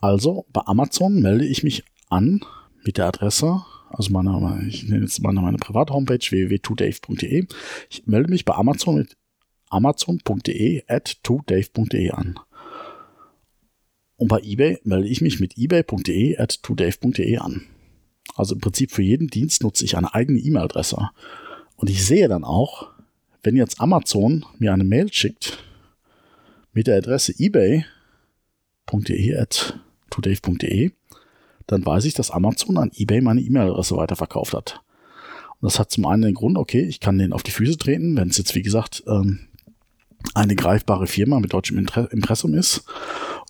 Also 0.00 0.46
bei 0.52 0.62
Amazon 0.64 1.20
melde 1.20 1.46
ich 1.46 1.62
mich 1.62 1.84
an 2.08 2.40
mit 2.84 2.98
der 2.98 3.06
Adresse, 3.06 3.62
also 3.88 4.10
meine, 4.10 4.64
ich 4.68 4.88
nenne 4.88 5.02
jetzt 5.02 5.22
meine, 5.22 5.40
meine 5.40 5.58
Privat-Homepage 5.58 6.18
www.tudave.de. 6.18 7.46
Ich 7.90 8.06
melde 8.06 8.30
mich 8.30 8.44
bei 8.44 8.54
Amazon 8.54 8.96
mit 8.96 9.16
amazon.de 9.68 10.82
at 10.88 11.22
tudave.de 11.22 12.10
an. 12.10 12.38
Und 14.16 14.28
bei 14.28 14.40
eBay 14.40 14.78
melde 14.84 15.08
ich 15.08 15.20
mich 15.20 15.40
mit 15.40 15.58
ebay.de 15.58 16.38
at 16.38 16.62
tudave.de 16.62 17.38
an. 17.38 17.62
Also 18.34 18.54
im 18.54 18.60
Prinzip 18.60 18.92
für 18.92 19.02
jeden 19.02 19.28
Dienst 19.28 19.62
nutze 19.62 19.84
ich 19.84 19.96
eine 19.96 20.14
eigene 20.14 20.38
E-Mail-Adresse. 20.38 21.10
Und 21.82 21.90
ich 21.90 22.06
sehe 22.06 22.28
dann 22.28 22.44
auch, 22.44 22.90
wenn 23.42 23.56
jetzt 23.56 23.80
Amazon 23.80 24.46
mir 24.60 24.72
eine 24.72 24.84
Mail 24.84 25.12
schickt 25.12 25.58
mit 26.72 26.86
der 26.86 26.96
Adresse 26.96 27.34
ebay.de 27.36 27.84
at 29.36 29.80
tudave.de, 30.08 30.92
dann 31.66 31.84
weiß 31.84 32.04
ich, 32.04 32.14
dass 32.14 32.30
Amazon 32.30 32.78
an 32.78 32.92
eBay 32.94 33.20
meine 33.20 33.40
E-Mail-Adresse 33.40 33.96
weiterverkauft 33.96 34.54
hat. 34.54 34.80
Und 35.60 35.66
das 35.66 35.80
hat 35.80 35.90
zum 35.90 36.06
einen 36.06 36.22
den 36.22 36.34
Grund, 36.34 36.56
okay, 36.56 36.82
ich 36.82 37.00
kann 37.00 37.18
den 37.18 37.32
auf 37.32 37.42
die 37.42 37.50
Füße 37.50 37.78
treten, 37.78 38.16
wenn 38.16 38.28
es 38.28 38.38
jetzt, 38.38 38.54
wie 38.54 38.62
gesagt, 38.62 39.02
ähm, 39.08 39.48
eine 40.34 40.54
greifbare 40.54 41.08
Firma 41.08 41.40
mit 41.40 41.52
deutschem 41.52 41.78
Impressum 41.78 42.54
ist. 42.54 42.84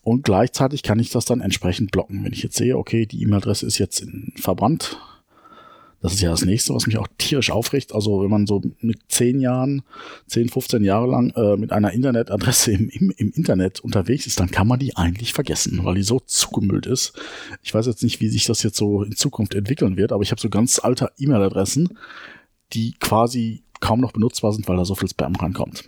Und 0.05 0.25
gleichzeitig 0.25 0.83
kann 0.83 1.01
ich 1.01 1.11
das 1.11 1.27
dann 1.27 1.43
entsprechend 1.43 1.91
blocken. 1.91 2.25
Wenn 2.25 2.33
ich 2.33 2.43
jetzt 2.43 2.57
sehe, 2.57 2.79
okay, 2.79 3.05
die 3.05 3.21
E-Mail-Adresse 3.21 3.67
ist 3.67 3.77
jetzt 3.77 4.07
verbrannt, 4.37 4.97
das 6.03 6.15
ist 6.15 6.21
ja 6.21 6.31
das 6.31 6.45
nächste, 6.45 6.75
was 6.75 6.87
mich 6.87 6.99
auch 6.99 7.07
tierisch 7.17 7.53
aufregt. 7.53 7.95
Also 7.95 8.23
wenn 8.23 8.31
man 8.31 8.47
so 8.47 8.61
mit 8.81 8.99
zehn 9.09 9.39
Jahren, 9.39 9.83
10, 10.27 10.49
15 10.49 10.83
Jahre 10.83 11.07
lang 11.07 11.31
äh, 11.37 11.57
mit 11.57 11.71
einer 11.71 11.93
Internetadresse 11.93 12.73
im, 12.73 12.89
im, 12.89 13.15
im 13.17 13.31
Internet 13.31 13.81
unterwegs 13.81 14.27
ist, 14.27 14.41
dann 14.41 14.51
kann 14.51 14.67
man 14.67 14.81
die 14.81 14.97
eigentlich 14.97 15.33
vergessen, 15.33 15.85
weil 15.85 15.95
die 15.95 16.03
so 16.03 16.19
zugemüllt 16.19 16.87
ist. 16.87 17.13
Ich 17.63 17.73
weiß 17.73 17.87
jetzt 17.87 18.03
nicht, 18.03 18.21
wie 18.21 18.29
sich 18.29 18.45
das 18.47 18.65
jetzt 18.65 18.77
so 18.77 19.05
in 19.05 19.15
Zukunft 19.15 19.55
entwickeln 19.55 19.97
wird, 19.97 20.11
aber 20.11 20.25
ich 20.25 20.33
habe 20.33 20.41
so 20.41 20.51
ganz 20.51 20.81
alte 20.81 21.13
E-Mail-Adressen, 21.19 21.97
die 22.73 22.95
quasi 22.99 23.63
kaum 23.79 24.01
noch 24.01 24.13
benutzbar 24.13 24.53
sind, 24.53 24.67
weil 24.69 24.77
da 24.77 24.85
so 24.85 24.97
viel 24.97 25.09
Spam 25.09 25.37
reinkommt. 25.37 25.85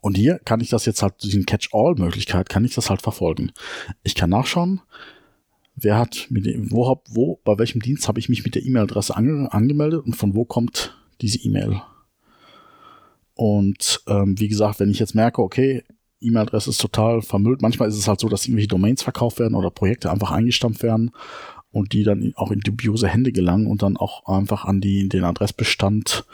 Und 0.00 0.16
hier 0.16 0.38
kann 0.44 0.60
ich 0.60 0.70
das 0.70 0.86
jetzt 0.86 1.02
halt 1.02 1.22
durch 1.22 1.34
die 1.34 1.44
Catch-all-Möglichkeit, 1.44 2.48
kann 2.48 2.64
ich 2.64 2.74
das 2.74 2.88
halt 2.88 3.02
verfolgen. 3.02 3.52
Ich 4.04 4.14
kann 4.14 4.30
nachschauen, 4.30 4.80
wer 5.76 5.98
hat 5.98 6.26
mit 6.30 6.46
dem, 6.46 6.70
wo, 6.72 6.88
hab, 6.88 7.04
wo, 7.08 7.40
bei 7.44 7.58
welchem 7.58 7.80
Dienst 7.80 8.08
habe 8.08 8.18
ich 8.18 8.28
mich 8.28 8.44
mit 8.44 8.54
der 8.54 8.64
E-Mail-Adresse 8.64 9.16
ange, 9.16 9.52
angemeldet 9.52 10.04
und 10.04 10.16
von 10.16 10.34
wo 10.34 10.44
kommt 10.44 10.96
diese 11.20 11.38
E-Mail. 11.38 11.80
Und 13.34 14.00
ähm, 14.08 14.38
wie 14.40 14.48
gesagt, 14.48 14.80
wenn 14.80 14.90
ich 14.90 14.98
jetzt 14.98 15.14
merke, 15.14 15.42
okay, 15.42 15.84
E-Mail-Adresse 16.20 16.70
ist 16.70 16.80
total 16.80 17.20
vermüllt, 17.20 17.60
manchmal 17.60 17.88
ist 17.88 17.98
es 17.98 18.08
halt 18.08 18.20
so, 18.20 18.28
dass 18.28 18.46
irgendwelche 18.46 18.68
Domains 18.68 19.02
verkauft 19.02 19.38
werden 19.38 19.54
oder 19.54 19.70
Projekte 19.70 20.10
einfach 20.10 20.30
eingestampft 20.30 20.82
werden 20.82 21.10
und 21.70 21.92
die 21.92 22.04
dann 22.04 22.32
auch 22.36 22.50
in 22.50 22.60
dubiose 22.60 23.08
Hände 23.08 23.32
gelangen 23.32 23.66
und 23.66 23.82
dann 23.82 23.98
auch 23.98 24.26
einfach 24.26 24.64
an 24.64 24.80
die, 24.80 25.10
den 25.10 25.24
Adressbestand 25.24 26.24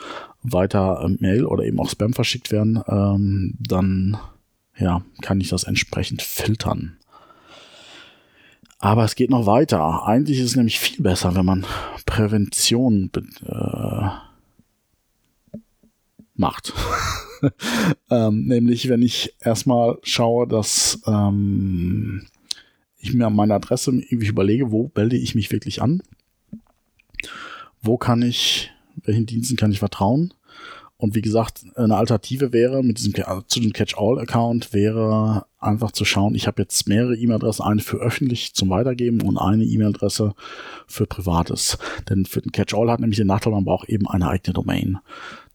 weiter 0.41 1.01
äh, 1.03 1.09
Mail 1.21 1.45
oder 1.45 1.65
eben 1.65 1.79
auch 1.79 1.89
Spam 1.89 2.13
verschickt 2.13 2.51
werden, 2.51 2.81
ähm, 2.87 3.55
dann 3.59 4.17
ja, 4.77 5.03
kann 5.21 5.41
ich 5.41 5.49
das 5.49 5.65
entsprechend 5.65 6.21
filtern. 6.21 6.97
Aber 8.83 9.05
es 9.05 9.15
geht 9.15 9.29
noch 9.29 9.45
weiter. 9.45 10.05
Eigentlich 10.05 10.39
ist 10.39 10.47
es 10.47 10.55
nämlich 10.57 10.77
viel 10.77 11.01
besser, 11.01 11.35
wenn 11.35 11.45
man 11.45 11.65
Prävention 12.05 13.09
äh, 13.45 14.09
macht. 16.35 16.73
ähm, 18.09 18.43
nämlich, 18.43 18.89
wenn 18.89 19.01
ich 19.01 19.35
erstmal 19.39 19.99
schaue, 20.03 20.49
dass 20.49 21.01
ähm, 21.07 22.27
ich 22.97 23.13
mir 23.13 23.27
an 23.27 23.37
meiner 23.37 23.55
Adresse 23.55 23.91
irgendwie 23.91 24.27
überlege, 24.27 24.73
wo 24.73 24.91
melde 24.93 25.15
ich 25.15 25.33
mich 25.33 25.49
wirklich 25.53 25.81
an? 25.81 26.03
Wo 27.81 27.97
kann 27.97 28.21
ich, 28.21 28.69
welchen 28.97 29.25
Diensten 29.25 29.55
kann 29.55 29.71
ich 29.71 29.79
vertrauen? 29.79 30.33
Und 31.03 31.15
wie 31.15 31.21
gesagt, 31.21 31.65
eine 31.75 31.97
Alternative 31.97 32.53
wäre 32.53 32.81
mit 32.81 32.97
diesem 32.97 33.13
also 33.25 33.41
zu 33.41 33.59
dem 33.59 33.73
Catch-all-Account 33.73 34.71
wäre 34.71 35.45
einfach 35.59 35.91
zu 35.91 36.05
schauen, 36.05 36.33
ich 36.33 36.47
habe 36.47 36.61
jetzt 36.61 36.87
mehrere 36.87 37.17
E-Mail-Adressen, 37.17 37.65
eine 37.65 37.81
für 37.81 37.97
öffentlich 37.97 38.53
zum 38.53 38.69
Weitergeben 38.69 39.21
und 39.21 39.37
eine 39.37 39.65
E-Mail-Adresse 39.65 40.33
für 40.87 41.05
Privates. 41.05 41.77
Denn 42.09 42.25
für 42.25 42.39
den 42.39 42.53
Catch-all 42.53 42.89
hat 42.89 43.01
nämlich 43.01 43.17
den 43.17 43.27
Nachteil, 43.27 43.51
man 43.51 43.65
braucht 43.65 43.89
eben 43.89 44.07
eine 44.07 44.29
eigene 44.29 44.53
Domain. 44.53 44.99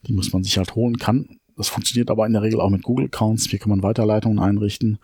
Die 0.07 0.13
muss 0.13 0.35
man 0.35 0.45
sich 0.45 0.59
halt 0.59 0.75
holen 0.75 0.99
kann. 0.99 1.39
Das 1.57 1.69
funktioniert 1.69 2.11
aber 2.11 2.27
in 2.27 2.35
der 2.35 2.43
Regel 2.43 2.61
auch 2.61 2.69
mit 2.69 2.83
Google-Accounts. 2.83 3.47
Hier 3.49 3.59
kann 3.59 3.71
man 3.71 3.83
Weiterleitungen 3.83 4.41
einrichten 4.41 4.99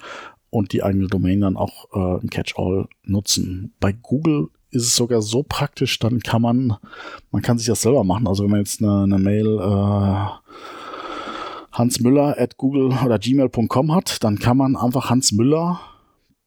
und 0.50 0.74
die 0.74 0.82
eigene 0.82 1.06
Domain 1.06 1.40
dann 1.40 1.56
auch 1.56 1.86
äh, 1.94 2.20
im 2.20 2.28
Catch-all 2.28 2.86
nutzen. 3.02 3.72
Bei 3.80 3.92
Google 3.92 4.48
ist 4.74 4.84
es 4.84 4.96
sogar 4.96 5.22
so 5.22 5.42
praktisch, 5.42 5.98
dann 5.98 6.20
kann 6.20 6.42
man, 6.42 6.76
man 7.30 7.42
kann 7.42 7.58
sich 7.58 7.66
das 7.66 7.82
selber 7.82 8.04
machen. 8.04 8.26
Also 8.26 8.44
wenn 8.44 8.50
man 8.50 8.60
jetzt 8.60 8.82
eine, 8.82 9.02
eine 9.02 9.18
Mail 9.18 9.58
äh, 9.58 10.26
Hans 11.72 12.00
Müller 12.00 12.36
at 12.38 12.56
google 12.56 12.96
oder 13.04 13.18
gmail.com 13.18 13.94
hat, 13.94 14.22
dann 14.22 14.38
kann 14.38 14.56
man 14.56 14.76
einfach 14.76 15.10
Hans 15.10 15.32
Müller 15.32 15.80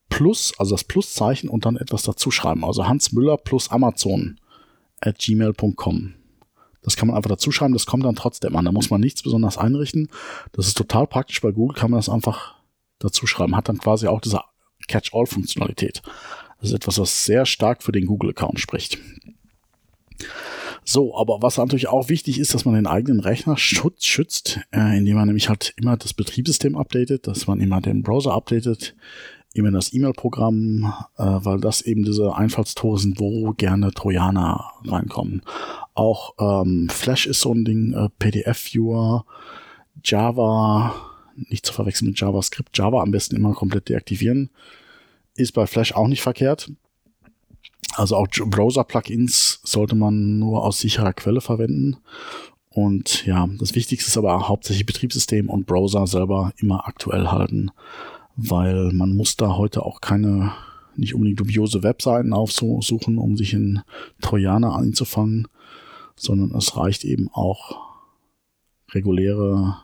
plus, 0.09 0.53
also 0.57 0.75
das 0.75 0.83
Pluszeichen 0.83 1.49
und 1.49 1.65
dann 1.65 1.75
etwas 1.75 2.03
dazu 2.03 2.31
schreiben. 2.31 2.63
Also 2.63 2.87
Hans 2.87 3.11
Müller 3.11 3.37
plus 3.37 3.69
Amazon 3.69 4.39
at 5.01 5.19
gmail.com. 5.19 6.13
Das 6.81 6.95
kann 6.95 7.07
man 7.07 7.17
einfach 7.17 7.29
dazu 7.29 7.51
schreiben, 7.51 7.73
das 7.73 7.85
kommt 7.85 8.05
dann 8.05 8.15
trotzdem 8.15 8.55
an. 8.55 8.63
Da 8.63 8.71
muss 8.71 8.89
man 8.89 9.01
nichts 9.01 9.21
besonders 9.21 9.57
einrichten. 9.57 10.09
Das 10.53 10.67
ist 10.67 10.77
total 10.77 11.07
praktisch. 11.07 11.41
Bei 11.41 11.51
Google 11.51 11.75
kann 11.75 11.91
man 11.91 11.97
das 11.97 12.07
einfach 12.07 12.55
dazu 12.99 13.27
schreiben. 13.27 13.57
Hat 13.57 13.67
dann 13.67 13.79
quasi 13.79 14.07
auch 14.07 14.21
diese 14.21 14.39
Catch-all-Funktionalität. 14.87 16.01
Das 16.59 16.69
ist 16.69 16.75
etwas, 16.75 16.99
was 16.99 17.25
sehr 17.25 17.45
stark 17.45 17.83
für 17.83 17.91
den 17.91 18.05
Google-Account 18.05 18.59
spricht. 18.59 18.97
So, 20.83 21.17
aber 21.17 21.41
was 21.41 21.57
natürlich 21.57 21.89
auch 21.89 22.07
wichtig 22.07 22.39
ist, 22.39 22.53
dass 22.53 22.63
man 22.63 22.73
den 22.73 22.87
eigenen 22.87 23.19
Rechner 23.19 23.57
schutz, 23.57 24.05
schützt, 24.05 24.61
äh, 24.71 24.97
indem 24.97 25.17
man 25.17 25.27
nämlich 25.27 25.49
halt 25.49 25.73
immer 25.75 25.97
das 25.97 26.13
Betriebssystem 26.13 26.77
updatet, 26.77 27.27
dass 27.27 27.45
man 27.45 27.59
immer 27.59 27.81
den 27.81 28.03
Browser 28.03 28.33
updatet, 28.33 28.95
immer 29.53 29.71
das 29.71 29.93
E-Mail-Programm, 29.93 30.93
äh, 31.17 31.23
weil 31.23 31.59
das 31.59 31.81
eben 31.81 32.03
diese 32.03 32.33
Einfallstore 32.35 32.99
sind, 32.99 33.19
wo 33.19 33.51
gerne 33.51 33.91
Trojaner 33.91 34.71
reinkommen. 34.85 35.41
Auch 35.93 36.35
ähm, 36.39 36.87
Flash 36.89 37.25
ist 37.27 37.41
so 37.41 37.53
ein 37.53 37.65
Ding, 37.65 37.93
äh, 37.93 38.07
PDF-Viewer, 38.17 39.25
Java, 40.03 40.95
nicht 41.35 41.65
zu 41.65 41.73
verwechseln 41.73 42.07
mit 42.07 42.19
JavaScript, 42.19 42.77
Java 42.77 43.01
am 43.01 43.11
besten 43.11 43.35
immer 43.35 43.53
komplett 43.53 43.89
deaktivieren. 43.89 44.51
Ist 45.37 45.53
bei 45.53 45.65
Flash 45.67 45.93
auch 45.93 46.07
nicht 46.07 46.21
verkehrt. 46.21 46.71
Also 47.95 48.15
auch 48.15 48.27
Browser-Plugins 48.27 49.61
sollte 49.63 49.95
man 49.95 50.39
nur 50.39 50.63
aus 50.63 50.79
sicherer 50.79 51.13
Quelle 51.13 51.41
verwenden. 51.41 51.97
Und 52.69 53.25
ja, 53.25 53.47
das 53.57 53.73
Wichtigste 53.73 54.09
ist 54.09 54.17
aber 54.17 54.47
hauptsächlich 54.47 54.85
Betriebssystem 54.85 55.49
und 55.49 55.65
Browser 55.65 56.05
selber 56.05 56.53
immer 56.57 56.87
aktuell 56.87 57.27
halten, 57.27 57.71
weil 58.35 58.91
man 58.93 59.15
muss 59.15 59.35
da 59.35 59.57
heute 59.57 59.83
auch 59.83 59.99
keine, 59.99 60.53
nicht 60.95 61.15
unbedingt 61.15 61.39
dubiose 61.39 61.81
Webseiten 61.81 62.33
aufsuchen, 62.33 63.17
um 63.17 63.35
sich 63.35 63.53
in 63.53 63.81
Trojaner 64.21 64.75
einzufangen, 64.75 65.47
sondern 66.15 66.55
es 66.55 66.77
reicht 66.77 67.03
eben 67.03 67.29
auch 67.33 67.79
reguläre 68.91 69.77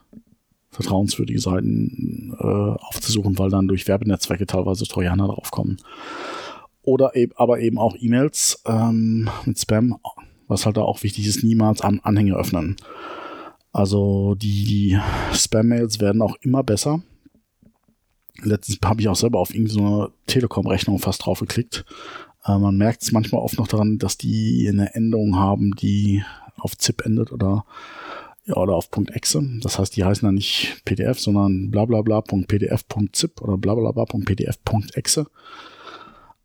vertrauenswürdige 0.74 1.40
Seiten 1.40 2.36
äh, 2.40 2.44
aufzusuchen, 2.86 3.38
weil 3.38 3.50
dann 3.50 3.68
durch 3.68 3.88
Werbenetzwerke 3.88 4.46
teilweise 4.46 4.86
Trojaner 4.86 5.28
draufkommen. 5.28 5.78
Oder 6.82 7.16
eben, 7.16 7.32
aber 7.38 7.60
eben 7.60 7.78
auch 7.78 7.96
E-Mails 7.98 8.62
ähm, 8.66 9.30
mit 9.46 9.60
Spam, 9.60 9.98
was 10.48 10.66
halt 10.66 10.78
da 10.78 10.82
auch 10.82 11.04
wichtig 11.04 11.28
ist, 11.28 11.44
niemals 11.44 11.82
an 11.82 12.02
Anhänge 12.04 12.36
öffnen. 12.36 12.76
Also 13.72 14.36
die, 14.36 14.66
die 14.66 15.00
Spam-Mails 15.34 16.00
werden 16.00 16.22
auch 16.22 16.36
immer 16.42 16.64
besser. 16.64 17.02
Letztens 18.42 18.80
habe 18.84 19.02
ich 19.02 19.08
auch 19.08 19.16
selber 19.16 19.40
auf 19.40 19.54
irgendeine 19.54 20.10
Telekom-Rechnung 20.28 21.00
fast 21.00 21.26
drauf 21.26 21.40
geklickt. 21.40 21.86
Äh, 22.46 22.58
man 22.58 22.78
merkt 22.78 23.04
es 23.04 23.12
manchmal 23.12 23.42
oft 23.42 23.58
noch 23.58 23.68
daran, 23.68 23.98
dass 23.98 24.18
die 24.18 24.68
eine 24.70 24.94
Endung 24.94 25.38
haben, 25.38 25.76
die 25.76 26.24
auf 26.58 26.78
ZIP 26.78 27.06
endet 27.06 27.32
oder 27.32 27.66
ja, 28.46 28.56
oder 28.58 28.76
auf 28.76 28.90
.exe. 29.14 29.42
Das 29.62 29.80
heißt, 29.80 29.96
die 29.96 30.04
heißen 30.04 30.26
dann 30.26 30.36
nicht 30.36 30.82
PDF, 30.86 31.20
sondern 31.20 31.72
blablabla.pdf.zip 31.72 33.42
oder 33.42 33.58
blablabla.pdf.exe. 33.58 35.28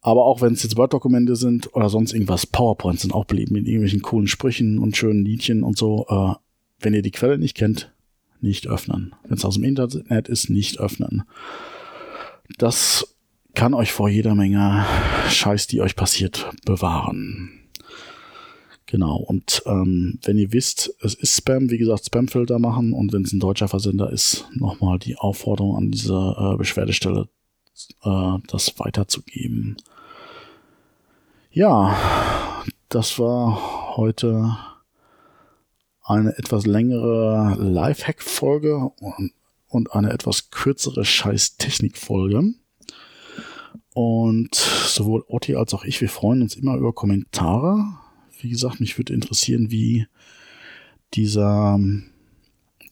Aber 0.00 0.24
auch 0.24 0.40
wenn 0.40 0.52
es 0.52 0.62
jetzt 0.62 0.76
Word-Dokumente 0.76 1.34
sind 1.34 1.74
oder 1.74 1.88
sonst 1.88 2.12
irgendwas, 2.12 2.46
PowerPoints 2.46 3.02
sind 3.02 3.12
auch 3.12 3.24
beliebt 3.24 3.50
mit 3.50 3.66
irgendwelchen 3.66 4.02
coolen 4.02 4.28
Sprüchen 4.28 4.78
und 4.78 4.96
schönen 4.96 5.24
Liedchen 5.24 5.62
und 5.62 5.76
so. 5.76 6.06
Äh, 6.08 6.34
wenn 6.80 6.94
ihr 6.94 7.02
die 7.02 7.10
Quelle 7.10 7.38
nicht 7.38 7.56
kennt, 7.56 7.92
nicht 8.40 8.68
öffnen. 8.68 9.14
Wenn 9.24 9.36
es 9.36 9.44
aus 9.44 9.54
dem 9.54 9.64
Internet 9.64 10.28
ist, 10.28 10.48
nicht 10.48 10.78
öffnen. 10.78 11.24
Das 12.58 13.16
kann 13.54 13.74
euch 13.74 13.90
vor 13.90 14.08
jeder 14.08 14.36
Menge 14.36 14.86
Scheiß, 15.28 15.66
die 15.66 15.80
euch 15.80 15.96
passiert, 15.96 16.48
bewahren. 16.64 17.67
Genau, 18.90 19.16
und 19.16 19.62
ähm, 19.66 20.18
wenn 20.22 20.38
ihr 20.38 20.50
wisst, 20.54 20.94
es 21.02 21.12
ist 21.12 21.36
Spam, 21.36 21.68
wie 21.68 21.76
gesagt, 21.76 22.06
Spamfilter 22.06 22.58
machen 22.58 22.94
und 22.94 23.12
wenn 23.12 23.20
es 23.20 23.34
ein 23.34 23.38
deutscher 23.38 23.68
Versender 23.68 24.10
ist, 24.10 24.48
nochmal 24.54 24.98
die 24.98 25.14
Aufforderung 25.16 25.76
an 25.76 25.90
diese 25.90 26.14
äh, 26.14 26.56
Beschwerdestelle, 26.56 27.28
äh, 28.02 28.38
das 28.46 28.78
weiterzugeben. 28.78 29.76
Ja, 31.50 32.64
das 32.88 33.18
war 33.18 33.96
heute 33.98 34.56
eine 36.02 36.38
etwas 36.38 36.64
längere 36.64 37.56
Lifehack-Folge 37.58 38.90
und, 39.00 39.32
und 39.68 39.92
eine 39.92 40.14
etwas 40.14 40.50
kürzere 40.50 41.04
Scheiß-Technik-Folge. 41.04 42.54
Und 43.92 44.54
sowohl 44.54 45.24
Otti 45.28 45.56
als 45.56 45.74
auch 45.74 45.84
ich, 45.84 46.00
wir 46.00 46.08
freuen 46.08 46.40
uns 46.40 46.56
immer 46.56 46.76
über 46.76 46.94
Kommentare. 46.94 47.84
Wie 48.40 48.50
gesagt, 48.50 48.80
mich 48.80 48.98
würde 48.98 49.14
interessieren, 49.14 49.70
wie 49.70 50.06
dieser, 51.14 51.78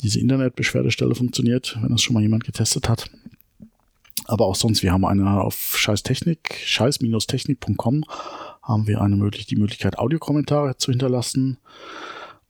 diese 0.00 0.20
Internetbeschwerdestelle 0.20 1.14
funktioniert, 1.14 1.78
wenn 1.80 1.90
das 1.90 2.02
schon 2.02 2.14
mal 2.14 2.22
jemand 2.22 2.44
getestet 2.44 2.88
hat. 2.88 3.10
Aber 4.24 4.46
auch 4.46 4.56
sonst, 4.56 4.82
wir 4.82 4.92
haben 4.92 5.04
eine 5.04 5.40
auf 5.40 5.76
Scheißtechnik, 5.76 6.60
scheiß-technik.com 6.64 8.04
haben 8.62 8.86
wir 8.88 9.00
eine 9.00 9.16
möglich, 9.16 9.46
die 9.46 9.56
Möglichkeit, 9.56 9.98
Audiokommentare 9.98 10.76
zu 10.76 10.90
hinterlassen. 10.90 11.58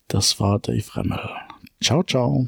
Das 0.07 0.39
war 0.39 0.59
Dave 0.59 0.85
Remmel. 0.95 1.31
Ciao, 1.83 2.03
ciao. 2.03 2.47